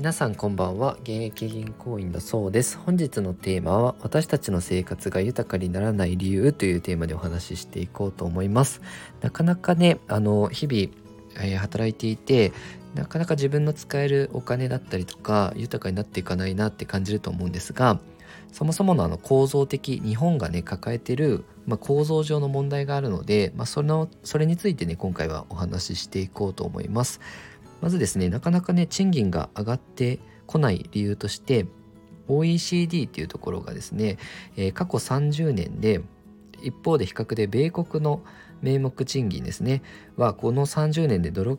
[0.00, 0.94] 皆さんこんばんは。
[1.02, 2.78] 現役銀行員のそうです。
[2.78, 8.80] 本日のテーマは私たちの生活が豊かにならない理由というテーマでお話ししていこうと思います。
[9.20, 12.54] なかなかねあの日々、えー、働いていて
[12.94, 18.00] なかなか自分の使えるお金だったりとか豊かになっていかないなって感じると思うんですが
[18.52, 27.20] そもそものあの構造的日本がね抱えてる、まあ、構造上の問題があるので、まあ、そのそれについてね今回はお話ししていこうと思います。
[27.80, 31.66] まずですねなかなかね賃金が上がってこない理由として
[32.28, 34.18] OECD っていうところがですね、
[34.56, 36.00] えー、過去30年で
[36.62, 38.22] 一方で比較で米国の
[38.62, 39.82] 名目賃金ですね
[40.16, 41.56] はこの30年でどの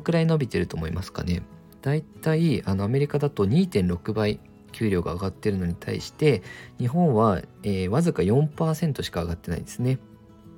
[0.00, 1.42] くらい伸びてると思いますかね。
[1.80, 4.38] だいたいアメリカだと2.6倍
[4.70, 6.42] 給料が上がってるのに対して
[6.78, 9.98] 日本は、えー、わずか4%しか上がってないんですね。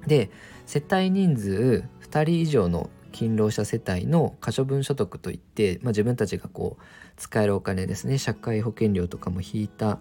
[0.06, 0.30] で
[0.66, 6.82] 世帯人数2人以上の勤労者世帯の可処分所得といって、まあ、自分たちがこう
[7.16, 10.00] 使えるお金ですね社会保険料とかも引いた、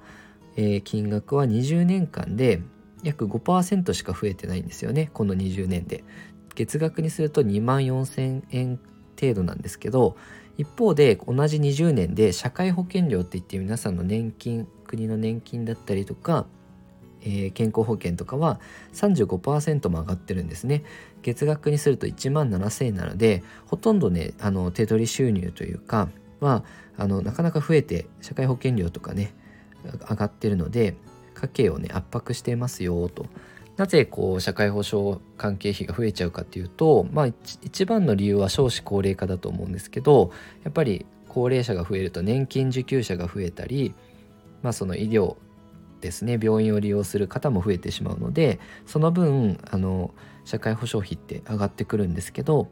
[0.57, 2.61] えー、金額は20年間で
[3.03, 6.03] 約5%しか増えてないんですよねこの20年で。
[6.55, 8.79] 月額にすると2万4,000円
[9.19, 10.15] 程度なんですけど
[10.57, 16.45] 一方で同じ20年で社会保険料って言って皆さんの年金国の年金だったりとか
[17.23, 18.59] えー、健康保険とかは
[18.93, 20.83] 35%も上がってるんですね。
[21.21, 26.63] 月額にすると1万7000円なのでほとんどねあの手取り収入というかは
[26.97, 29.33] あのなかなか増えて社会保険料とかね
[30.09, 30.95] 上がってるので
[31.33, 33.25] 家計をね圧迫していますよと。
[33.75, 40.31] なぜこう社会保障関係費が増えちゃうかっていうとまあ一番の理由は少子高齢化だと思うんですけど
[40.63, 43.95] やっぱり高齢者が増えると年金受給者が増えたり
[44.61, 45.37] まあその医療
[46.03, 50.13] ですね病院を利用する方も増えてしまうのでその分あの
[50.45, 52.67] 社会保障費って上がってくるんですけど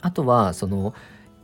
[0.00, 0.94] あとはその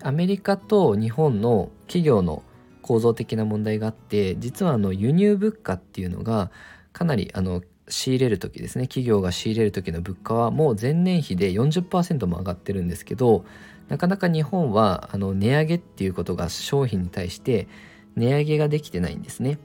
[0.02, 2.42] アメリカと日本の企業の
[2.82, 6.50] 構造的な問題があって実はあの輸入物価っていうのが
[6.92, 13.44] かなりあの仕入れる時ですね企業が仕入れる時の物価はもう前年比で40%も上がってるんですけど
[13.88, 17.68] なかなか日本はあの値上げっていうことが商品に対して
[18.16, 19.58] 値上げができてないんですね。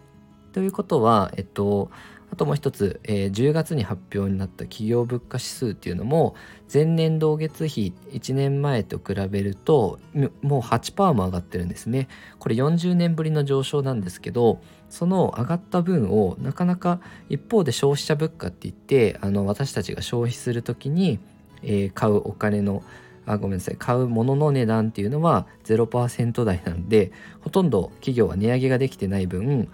[0.51, 1.89] ということは、えっと、
[2.31, 6.35] あともう一つ、えー、10月に発表になった企業物価指数っていうのも
[6.71, 9.99] 前年同月比1年前と比べると
[10.41, 12.07] もう8%も上がってるんですね。
[12.37, 16.99] これ40年ぶりの上昇なんですけどその上がった分をなかなか
[17.29, 21.19] 一方で消費者物価って言ってあの私たちが消費する時に、
[21.63, 22.83] えー、買うお金の
[23.25, 27.11] あごめんなさい買うものの値段っていうのは0%台なんで
[27.41, 29.69] ほとんど企業は値上げができてない分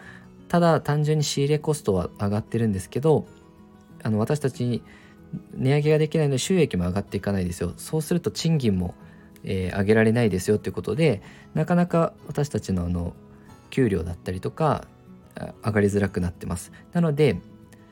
[0.56, 3.28] ただ単純に仕入れコストは上がってるんですけど
[4.04, 4.82] あの私たちに
[5.54, 7.74] 値上げができないので収益も上がっていかないですよ。
[7.76, 8.96] そうすると賃金も、
[9.44, 11.22] えー、上げられないですよということで
[11.56, 13.12] なかなか私たちのあの
[13.70, 14.86] 給料だったりとか
[15.62, 16.72] 上がりづらくなってます。
[16.94, 17.38] なので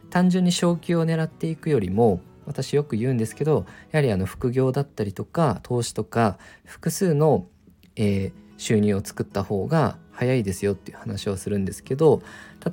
[0.10, 7.46] 単純に昇給を狙っていくよりも私よく言うんですけどやはりあの副業だったりとか投資とか複数の、
[7.98, 12.22] えー、収入を作った方が早いですよっていう話をするんですけど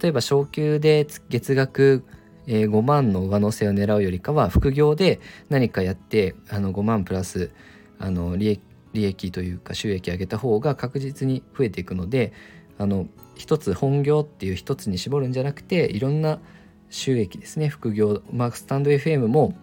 [0.00, 2.04] 例えば昇給で月額
[2.46, 7.50] え5万の上乗せを狙うよりかは副業で何かやってあの5万プラス
[7.98, 8.60] あの利益
[8.92, 12.32] 利益というか収益上げた方が確実に増えていくので
[12.76, 16.40] あの一つ本業っていう一つに絞るんじゃなくていろんな
[16.88, 17.68] 収益ですね。
[17.68, 19.54] 副業まあスタンド FM も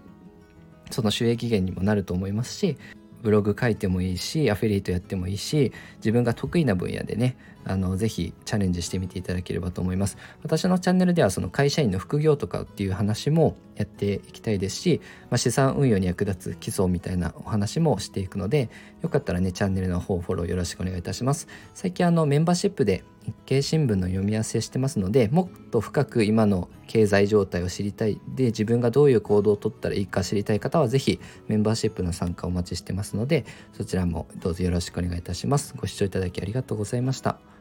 [0.91, 2.77] その収益源にもなると思いますし
[3.23, 10.17] ブログ書いてもいいしアフィリエイトやってもいいし自分が得意な分野でねあのぜひチャレンジしてみていただければと思います。
[10.41, 18.69] 私のチャンネルではその会社員の副業とかっていう話もやっていきたいですし、まあ、資産運用に役立つ基礎みたいなお話もしていくので
[19.01, 21.49] よかったらねチャンネルの方フォローよろしくお願いいたします。
[21.73, 28.19] 最近あのメンバーシップで日経新聞の読み合わせしてますのでもっと深く今の経済状態を知りたい。
[28.35, 35.73] で自分がどういう行動をとったらいいか知りたい方は是非メンバーシップの参加お待ちしてますのでそちらもどうぞよろしくお願いいたします。
[35.75, 37.56] ご視聴いただきありがとうございました。